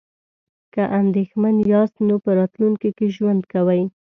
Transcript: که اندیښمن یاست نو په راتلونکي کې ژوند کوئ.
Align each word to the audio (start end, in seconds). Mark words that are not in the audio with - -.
که 0.73 0.83
اندیښمن 0.99 1.55
یاست 1.73 1.95
نو 2.07 2.15
په 2.23 2.31
راتلونکي 2.39 2.89
کې 2.97 3.05
ژوند 3.15 3.41
کوئ. 3.53 3.83